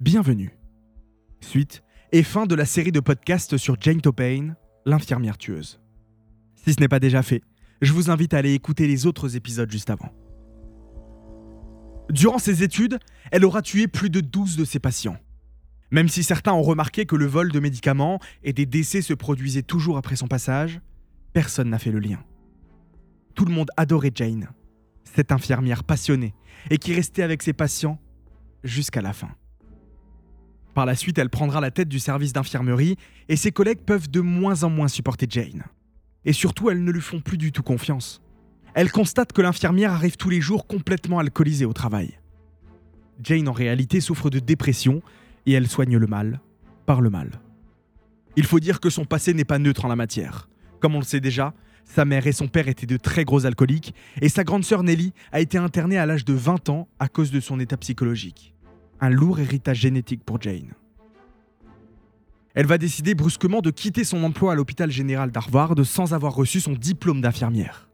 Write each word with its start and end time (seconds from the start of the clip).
Bienvenue. 0.00 0.56
Suite 1.42 1.82
et 2.10 2.22
fin 2.22 2.46
de 2.46 2.54
la 2.54 2.64
série 2.64 2.90
de 2.90 3.00
podcasts 3.00 3.58
sur 3.58 3.76
Jane 3.78 4.00
Topane, 4.00 4.56
l'infirmière 4.86 5.36
tueuse. 5.36 5.78
Si 6.54 6.72
ce 6.72 6.80
n'est 6.80 6.88
pas 6.88 7.00
déjà 7.00 7.22
fait, 7.22 7.42
je 7.82 7.92
vous 7.92 8.08
invite 8.08 8.32
à 8.32 8.38
aller 8.38 8.54
écouter 8.54 8.86
les 8.86 9.04
autres 9.04 9.36
épisodes 9.36 9.70
juste 9.70 9.90
avant. 9.90 10.08
Durant 12.08 12.38
ses 12.38 12.62
études, 12.62 12.98
elle 13.30 13.44
aura 13.44 13.60
tué 13.60 13.88
plus 13.88 14.08
de 14.08 14.22
12 14.22 14.56
de 14.56 14.64
ses 14.64 14.78
patients. 14.78 15.18
Même 15.90 16.08
si 16.08 16.22
certains 16.22 16.54
ont 16.54 16.62
remarqué 16.62 17.04
que 17.04 17.16
le 17.16 17.26
vol 17.26 17.52
de 17.52 17.60
médicaments 17.60 18.20
et 18.42 18.54
des 18.54 18.64
décès 18.64 19.02
se 19.02 19.12
produisaient 19.12 19.60
toujours 19.60 19.98
après 19.98 20.16
son 20.16 20.28
passage, 20.28 20.80
personne 21.34 21.68
n'a 21.68 21.78
fait 21.78 21.92
le 21.92 22.00
lien. 22.00 22.24
Tout 23.34 23.44
le 23.44 23.52
monde 23.52 23.70
adorait 23.76 24.12
Jane, 24.14 24.48
cette 25.04 25.30
infirmière 25.30 25.84
passionnée 25.84 26.34
et 26.70 26.78
qui 26.78 26.94
restait 26.94 27.22
avec 27.22 27.42
ses 27.42 27.52
patients 27.52 28.00
jusqu'à 28.64 29.02
la 29.02 29.12
fin. 29.12 29.28
Par 30.80 30.86
la 30.86 30.94
suite, 30.94 31.18
elle 31.18 31.28
prendra 31.28 31.60
la 31.60 31.70
tête 31.70 31.90
du 31.90 31.98
service 31.98 32.32
d'infirmerie 32.32 32.96
et 33.28 33.36
ses 33.36 33.52
collègues 33.52 33.82
peuvent 33.84 34.10
de 34.10 34.22
moins 34.22 34.62
en 34.62 34.70
moins 34.70 34.88
supporter 34.88 35.26
Jane. 35.28 35.64
Et 36.24 36.32
surtout, 36.32 36.70
elles 36.70 36.82
ne 36.82 36.90
lui 36.90 37.02
font 37.02 37.20
plus 37.20 37.36
du 37.36 37.52
tout 37.52 37.62
confiance. 37.62 38.22
Elle 38.72 38.90
constate 38.90 39.34
que 39.34 39.42
l'infirmière 39.42 39.92
arrive 39.92 40.16
tous 40.16 40.30
les 40.30 40.40
jours 40.40 40.66
complètement 40.66 41.18
alcoolisée 41.18 41.66
au 41.66 41.74
travail. 41.74 42.18
Jane 43.22 43.46
en 43.46 43.52
réalité 43.52 44.00
souffre 44.00 44.30
de 44.30 44.38
dépression 44.38 45.02
et 45.44 45.52
elle 45.52 45.68
soigne 45.68 45.98
le 45.98 46.06
mal 46.06 46.40
par 46.86 47.02
le 47.02 47.10
mal. 47.10 47.42
Il 48.36 48.46
faut 48.46 48.58
dire 48.58 48.80
que 48.80 48.88
son 48.88 49.04
passé 49.04 49.34
n'est 49.34 49.44
pas 49.44 49.58
neutre 49.58 49.84
en 49.84 49.88
la 49.88 49.96
matière. 49.96 50.48
Comme 50.80 50.94
on 50.94 51.00
le 51.00 51.04
sait 51.04 51.20
déjà, 51.20 51.52
sa 51.84 52.06
mère 52.06 52.26
et 52.26 52.32
son 52.32 52.48
père 52.48 52.68
étaient 52.68 52.86
de 52.86 52.96
très 52.96 53.26
gros 53.26 53.44
alcooliques 53.44 53.94
et 54.22 54.30
sa 54.30 54.44
grande 54.44 54.64
sœur 54.64 54.82
Nelly 54.82 55.12
a 55.30 55.40
été 55.40 55.58
internée 55.58 55.98
à 55.98 56.06
l'âge 56.06 56.24
de 56.24 56.32
20 56.32 56.70
ans 56.70 56.88
à 56.98 57.08
cause 57.08 57.30
de 57.30 57.40
son 57.40 57.60
état 57.60 57.76
psychologique. 57.76 58.54
Un 59.00 59.10
lourd 59.10 59.40
héritage 59.40 59.78
génétique 59.78 60.24
pour 60.24 60.40
Jane. 60.40 60.74
Elle 62.54 62.66
va 62.66 62.78
décider 62.78 63.14
brusquement 63.14 63.60
de 63.60 63.70
quitter 63.70 64.04
son 64.04 64.22
emploi 64.24 64.52
à 64.52 64.54
l'hôpital 64.54 64.90
général 64.90 65.30
d'Harvard 65.30 65.74
sans 65.84 66.14
avoir 66.14 66.34
reçu 66.34 66.60
son 66.60 66.72
diplôme 66.72 67.20
d'infirmière. 67.20 67.88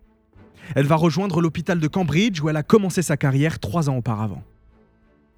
Elle 0.75 0.87
va 0.87 0.97
rejoindre 0.97 1.41
l'hôpital 1.41 1.79
de 1.79 1.89
Cambridge 1.89 2.41
où 2.41 2.49
elle 2.49 2.57
a 2.57 2.63
commencé 2.63 3.03
sa 3.03 3.17
carrière 3.17 3.61
trois 3.61 3.89
ans 3.89 3.97
auparavant. 3.97 4.43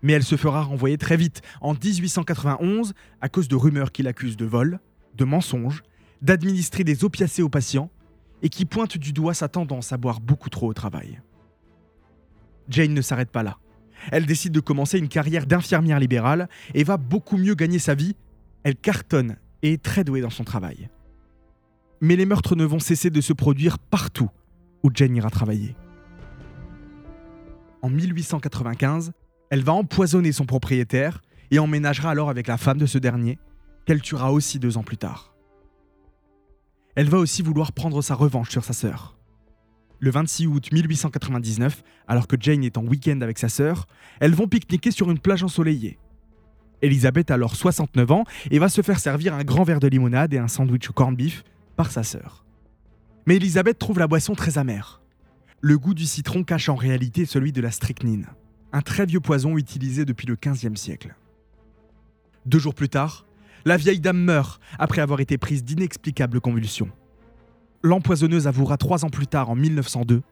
Mais 0.02 0.12
elle 0.12 0.24
se 0.24 0.36
fera 0.36 0.62
renvoyer 0.62 0.96
très 0.96 1.16
vite, 1.16 1.42
en 1.60 1.74
1891, 1.74 2.94
à 3.20 3.28
cause 3.28 3.48
de 3.48 3.56
rumeurs 3.56 3.92
qui 3.92 4.02
l'accusent 4.02 4.36
de 4.36 4.46
vol, 4.46 4.78
de 5.16 5.24
mensonges, 5.24 5.82
d'administrer 6.22 6.84
des 6.84 7.04
opiacés 7.04 7.42
aux 7.42 7.48
patients 7.48 7.90
et 8.42 8.48
qui 8.48 8.64
pointent 8.64 8.96
du 8.96 9.12
doigt 9.12 9.34
sa 9.34 9.48
tendance 9.48 9.92
à 9.92 9.96
boire 9.96 10.20
beaucoup 10.20 10.48
trop 10.48 10.68
au 10.68 10.74
travail. 10.74 11.20
Jane 12.68 12.94
ne 12.94 13.02
s'arrête 13.02 13.30
pas 13.30 13.42
là. 13.42 13.58
Elle 14.12 14.26
décide 14.26 14.52
de 14.52 14.60
commencer 14.60 14.98
une 14.98 15.08
carrière 15.08 15.46
d'infirmière 15.46 16.00
libérale 16.00 16.48
et 16.74 16.84
va 16.84 16.96
beaucoup 16.96 17.36
mieux 17.36 17.54
gagner 17.54 17.78
sa 17.78 17.94
vie. 17.94 18.16
Elle 18.62 18.76
cartonne 18.76 19.36
et 19.62 19.74
est 19.74 19.82
très 19.82 20.04
douée 20.04 20.20
dans 20.20 20.30
son 20.30 20.44
travail. 20.44 20.88
Mais 22.00 22.16
les 22.16 22.26
meurtres 22.26 22.56
ne 22.56 22.64
vont 22.64 22.78
cesser 22.78 23.10
de 23.10 23.20
se 23.20 23.32
produire 23.32 23.78
partout 23.78 24.30
où 24.82 24.90
Jane 24.94 25.16
ira 25.16 25.30
travailler. 25.30 25.74
En 27.82 27.90
1895, 27.90 29.12
elle 29.50 29.62
va 29.62 29.72
empoisonner 29.72 30.32
son 30.32 30.46
propriétaire 30.46 31.22
et 31.50 31.58
emménagera 31.58 32.10
alors 32.10 32.30
avec 32.30 32.46
la 32.46 32.56
femme 32.56 32.78
de 32.78 32.86
ce 32.86 32.98
dernier, 32.98 33.38
qu'elle 33.86 34.02
tuera 34.02 34.32
aussi 34.32 34.58
deux 34.58 34.76
ans 34.76 34.82
plus 34.82 34.98
tard. 34.98 35.34
Elle 36.94 37.08
va 37.08 37.18
aussi 37.18 37.42
vouloir 37.42 37.72
prendre 37.72 38.02
sa 38.02 38.14
revanche 38.14 38.50
sur 38.50 38.64
sa 38.64 38.72
sœur. 38.72 39.17
Le 40.00 40.10
26 40.10 40.46
août 40.46 40.70
1899, 40.72 41.82
alors 42.06 42.28
que 42.28 42.36
Jane 42.38 42.62
est 42.62 42.78
en 42.78 42.84
week-end 42.84 43.20
avec 43.20 43.38
sa 43.38 43.48
sœur, 43.48 43.86
elles 44.20 44.34
vont 44.34 44.46
pique-niquer 44.46 44.90
sur 44.90 45.10
une 45.10 45.18
plage 45.18 45.42
ensoleillée. 45.42 45.98
Elisabeth 46.82 47.30
a 47.32 47.34
alors 47.34 47.56
69 47.56 48.10
ans 48.12 48.24
et 48.50 48.60
va 48.60 48.68
se 48.68 48.82
faire 48.82 49.00
servir 49.00 49.34
un 49.34 49.42
grand 49.42 49.64
verre 49.64 49.80
de 49.80 49.88
limonade 49.88 50.32
et 50.32 50.38
un 50.38 50.46
sandwich 50.46 50.88
au 50.90 50.92
corned 50.92 51.16
beef 51.16 51.42
par 51.76 51.90
sa 51.90 52.04
sœur. 52.04 52.44
Mais 53.26 53.36
Elisabeth 53.36 53.78
trouve 53.78 53.98
la 53.98 54.06
boisson 54.06 54.34
très 54.34 54.58
amère. 54.58 55.02
Le 55.60 55.76
goût 55.76 55.94
du 55.94 56.06
citron 56.06 56.44
cache 56.44 56.68
en 56.68 56.76
réalité 56.76 57.26
celui 57.26 57.50
de 57.50 57.60
la 57.60 57.72
strychnine, 57.72 58.26
un 58.72 58.82
très 58.82 59.06
vieux 59.06 59.20
poison 59.20 59.58
utilisé 59.58 60.04
depuis 60.04 60.28
le 60.28 60.36
XVe 60.36 60.76
siècle. 60.76 61.16
Deux 62.46 62.60
jours 62.60 62.74
plus 62.74 62.88
tard, 62.88 63.26
la 63.64 63.76
vieille 63.76 64.00
dame 64.00 64.22
meurt 64.22 64.60
après 64.78 65.00
avoir 65.00 65.18
été 65.18 65.36
prise 65.36 65.64
d'inexplicables 65.64 66.40
convulsions 66.40 66.90
l'empoisonneuse 67.82 68.46
avouera 68.46 68.76
trois 68.76 69.04
ans 69.04 69.10
plus 69.10 69.26
tard, 69.26 69.50
en 69.50 69.56
1902, 69.56 70.22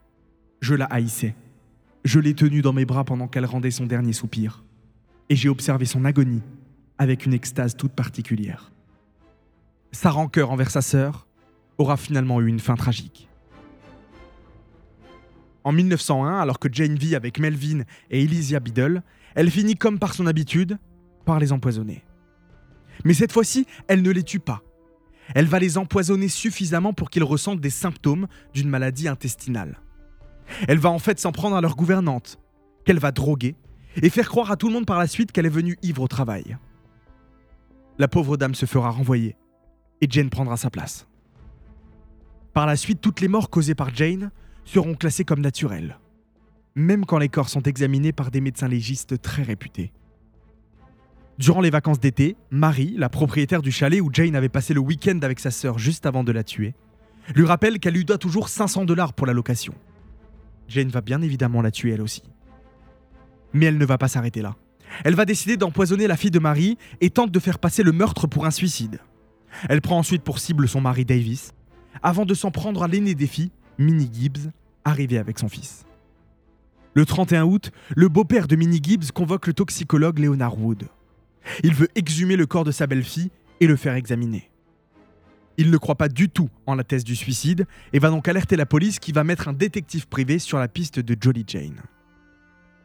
Je 0.61 0.75
la 0.75 0.87
haïssais. 0.87 1.35
Je 2.05 2.21
l'ai 2.21 2.35
tenue 2.35 2.63
dans 2.63 2.73
mes 2.73 2.85
bras 2.85 3.05
pendant 3.05 3.29
qu'elle 3.29 3.47
rendait 3.47 3.71
son 3.71 3.87
dernier 3.87 4.13
soupir. 4.13 4.65
Et 5.29 5.37
j'ai 5.37 5.49
observé 5.49 5.85
son 5.85 6.05
agonie 6.05 6.43
avec 6.99 7.27
une 7.27 7.35
extase 7.35 7.77
toute 7.77 7.93
particulière. 7.93 8.71
Sa 9.93 10.11
rancœur 10.11 10.51
envers 10.51 10.71
sa 10.71 10.83
sœur 10.83 11.27
aura 11.79 11.97
finalement 11.97 12.41
eu 12.41 12.47
une 12.47 12.61
fin 12.61 12.77
tragique. 12.77 13.29
En 15.65 15.73
1901, 15.73 16.39
alors 16.39 16.59
que 16.59 16.69
Jane 16.71 16.95
vit 16.95 17.17
avec 17.17 17.41
Melvin 17.41 17.83
et 18.11 18.23
Elysia 18.23 18.61
Biddle, 18.61 19.03
elle 19.35 19.51
finit 19.51 19.75
comme 19.75 19.99
par 19.99 20.15
son 20.15 20.27
habitude 20.27 20.79
par 21.25 21.41
les 21.41 21.53
empoisonner. 21.53 22.05
Mais 23.05 23.15
cette 23.15 23.33
fois-ci, 23.33 23.67
elle 23.89 24.03
ne 24.03 24.11
les 24.11 24.23
tue 24.23 24.39
pas, 24.39 24.63
elle 25.35 25.47
va 25.47 25.59
les 25.59 25.79
empoisonner 25.79 26.29
suffisamment 26.29 26.93
pour 26.93 27.11
qu'ils 27.11 27.25
ressentent 27.25 27.61
des 27.61 27.71
symptômes 27.71 28.27
d'une 28.55 28.69
maladie 28.69 29.09
intestinale. 29.09 29.81
Elle 30.69 30.79
va 30.79 30.91
en 30.91 30.99
fait 30.99 31.19
s'en 31.19 31.33
prendre 31.33 31.57
à 31.57 31.61
leur 31.61 31.77
gouvernante, 31.77 32.39
qu'elle 32.85 32.99
va 32.99 33.13
droguer, 33.13 33.57
et 34.03 34.11
faire 34.11 34.29
croire 34.29 34.51
à 34.51 34.57
tout 34.57 34.69
le 34.69 34.75
monde 34.75 34.87
par 34.87 34.99
la 34.99 35.07
suite 35.07 35.33
qu'elle 35.33 35.47
est 35.47 35.51
venue 35.51 35.79
ivre 35.83 36.03
au 36.03 36.09
travail. 36.09 36.57
La 37.99 38.09
pauvre 38.09 38.37
dame 38.37 38.55
se 38.55 38.67
fera 38.67 38.91
renvoyer, 38.91 39.37
et 40.01 40.07
Jane 40.09 40.31
prendra 40.31 40.57
sa 40.57 40.71
place. 40.71 41.07
Par 42.53 42.67
la 42.67 42.77
suite, 42.77 43.01
toutes 43.01 43.21
les 43.21 43.29
morts 43.29 43.51
causées 43.51 43.75
par 43.75 43.95
Jane 43.95 44.31
seront 44.65 44.95
classées 44.95 45.25
comme 45.25 45.41
naturelles, 45.41 45.99
même 46.75 47.07
quand 47.07 47.19
les 47.19 47.29
corps 47.29 47.49
sont 47.49 47.63
examinés 47.63 48.13
par 48.13 48.31
des 48.31 48.41
médecins 48.41 48.69
légistes 48.69 49.21
très 49.21 49.43
réputés. 49.43 49.93
Durant 51.39 51.61
les 51.61 51.69
vacances 51.69 52.01
d'été, 52.01 52.35
Marie, 52.51 52.95
la 52.97 53.11
propriétaire 53.11 53.61
du 53.61 53.71
chalet 53.71 54.01
où 54.01 54.09
Jane 54.11 54.35
avait 54.35 54.49
passé 54.49 54.73
le 54.73 54.81
week-end 54.81 55.19
avec 55.23 55.39
sa 55.39 55.51
sœur 55.51 55.79
juste 55.79 56.07
avant 56.07 56.25
de 56.25 56.33
la 56.33 56.43
tuer, 56.43 56.75
lui 57.35 57.45
rappelle 57.45 57.79
qu'elle 57.79 57.93
lui 57.93 58.07
doit 58.07 58.17
toujours 58.17 58.49
500 58.49 58.87
dollars 58.87 59.13
pour 59.13 59.27
la 59.27 59.35
location. 59.35 59.75
Jane 60.69 60.89
va 60.89 61.03
bien 61.03 61.21
évidemment 61.21 61.61
la 61.61 61.71
tuer 61.71 61.93
elle 61.93 62.01
aussi. 62.01 62.23
Mais 63.53 63.67
elle 63.67 63.77
ne 63.77 63.85
va 63.85 63.99
pas 63.99 64.09
s'arrêter 64.09 64.41
là. 64.41 64.57
Elle 65.05 65.15
va 65.15 65.27
décider 65.27 65.59
d'empoisonner 65.59 66.07
la 66.07 66.17
fille 66.17 66.31
de 66.31 66.39
Marie 66.39 66.79
et 67.03 67.11
tente 67.11 67.31
de 67.31 67.39
faire 67.39 67.59
passer 67.59 67.83
le 67.83 67.93
meurtre 67.93 68.27
pour 68.27 68.47
un 68.47 68.51
suicide. 68.51 69.01
Elle 69.69 69.83
prend 69.83 69.99
ensuite 69.99 70.23
pour 70.23 70.39
cible 70.39 70.67
son 70.67 70.81
mari 70.81 71.05
Davis, 71.05 71.53
avant 72.03 72.25
de 72.25 72.35
s'en 72.35 72.51
prendre 72.51 72.83
à 72.83 72.89
l'aîné 72.89 73.15
des 73.15 73.27
filles, 73.27 73.51
Minnie 73.79 74.11
Gibbs, 74.11 74.51
arrivée 74.85 75.19
avec 75.19 75.39
son 75.39 75.49
fils. 75.49 75.85
Le 76.95 77.05
31 77.05 77.45
août, 77.45 77.73
le 77.95 78.09
beau-père 78.09 78.49
de 78.49 78.57
Minnie 78.57 78.81
Gibbs 78.83 79.11
convoque 79.13 79.47
le 79.47 79.53
toxicologue 79.53 80.19
Leonard 80.19 80.59
Wood. 80.59 80.89
Il 81.63 81.75
veut 81.75 81.89
exhumer 81.95 82.37
le 82.37 82.47
corps 82.47 82.65
de 82.65 82.71
sa 82.71 82.87
belle-fille 82.87 83.31
et 83.61 83.67
le 83.67 83.77
faire 83.77 83.95
examiner. 83.95 84.51
Il 85.59 85.71
ne 85.71 85.77
croit 85.79 85.95
pas 85.95 86.09
du 86.09 86.29
tout 86.29 86.51
en 86.67 86.75
la 86.75 86.85
thèse 86.85 87.05
du 87.05 87.17
suicide 87.17 87.67
et 87.93 87.99
va 87.99 88.11
donc 88.11 88.29
alerter 88.29 88.57
la 88.57 88.67
police 88.67 88.99
qui 88.99 89.13
va 89.13 89.25
mettre 89.25 89.49
un 89.49 89.53
détective 89.53 90.07
privé 90.07 90.39
sur 90.39 90.59
la 90.59 90.69
piste 90.69 91.01
de 91.01 91.17
Jolly 91.19 91.45
Jane. 91.47 91.81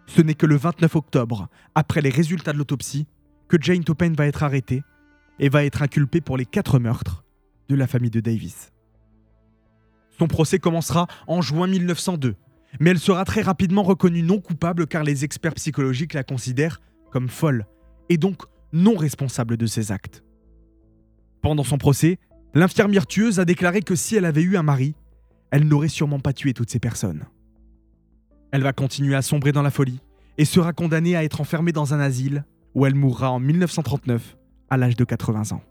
Ce 0.08 0.22
n'est 0.22 0.36
que 0.36 0.46
le 0.46 0.56
29 0.56 0.96
octobre, 0.96 1.50
après 1.76 2.02
les 2.02 2.10
résultats 2.10 2.54
de 2.54 2.58
l'autopsie, 2.58 3.08
que 3.48 3.58
Jane 3.60 3.84
Topin 3.84 4.14
va 4.14 4.26
être 4.26 4.44
arrêtée 4.44 4.84
et 5.40 5.50
va 5.50 5.66
être 5.66 5.82
inculpée 5.82 6.22
pour 6.22 6.38
les 6.38 6.46
quatre 6.46 6.80
meurtres 6.80 7.26
de 7.68 7.76
la 7.76 7.88
famille 7.88 8.10
de 8.10 8.22
Davis. 8.22 8.72
Son 10.18 10.28
procès 10.28 10.60
commencera 10.60 11.08
en 11.28 11.42
juin 11.42 11.68
1902, 11.68 12.36
mais 12.80 12.92
elle 12.92 13.00
sera 13.00 13.26
très 13.26 13.42
rapidement 13.42 13.84
reconnue 13.84 14.24
non 14.24 14.40
coupable 14.40 14.88
car 14.88 15.04
les 15.04 15.26
experts 15.26 15.56
psychologiques 15.56 16.14
la 16.14 16.24
considèrent 16.24 16.80
comme 17.12 17.28
folle 17.28 17.66
et 18.12 18.18
donc 18.18 18.44
non 18.74 18.98
responsable 18.98 19.56
de 19.56 19.66
ses 19.66 19.94
actes. 19.94 20.22
Pendant 21.42 21.64
son 21.64 21.78
procès, 21.78 22.20
l'infirmière 22.54 23.08
tueuse 23.08 23.40
a 23.40 23.46
déclaré 23.46 23.82
que 23.82 23.96
si 23.96 24.18
elle 24.18 24.26
avait 24.26 24.42
eu 24.42 24.58
un 24.58 24.64
mari, 24.64 24.96
elle 25.50 25.66
n'aurait 25.66 25.88
sûrement 25.88 26.20
pas 26.20 26.34
tué 26.34 26.54
toutes 26.54 26.70
ces 26.70 26.80
personnes. 26.80 27.24
Elle 28.52 28.64
va 28.64 28.74
continuer 28.74 29.16
à 29.16 29.22
sombrer 29.22 29.54
dans 29.54 29.62
la 29.62 29.72
folie 29.72 30.02
et 30.38 30.44
sera 30.44 30.74
condamnée 30.74 31.16
à 31.16 31.24
être 31.24 31.40
enfermée 31.40 31.72
dans 31.72 31.94
un 31.94 32.02
asile 32.02 32.44
où 32.76 32.86
elle 32.86 32.96
mourra 32.96 33.32
en 33.32 33.40
1939 33.40 34.38
à 34.70 34.76
l'âge 34.76 34.98
de 34.98 35.06
80 35.06 35.56
ans. 35.56 35.62